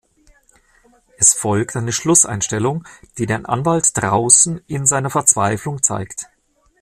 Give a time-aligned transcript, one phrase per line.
[1.19, 2.87] Es folgt eine Schlusseinstellung,
[3.19, 6.25] die den Anwalt draußen in seiner Verzweiflung zeigt.